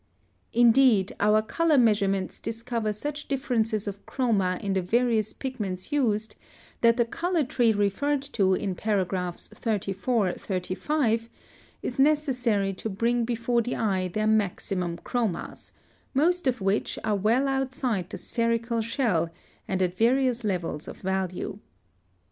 [0.51, 6.33] Indeed, our color measurements discover such differences of chroma in the various pigments used,
[6.81, 11.29] that the color tree referred to in paragraphs 34, 35,
[11.83, 15.71] is necessary to bring before the eye their maximum chromas,
[16.15, 19.29] most of which are well outside the spherical shell
[19.67, 21.59] and at various levels of value.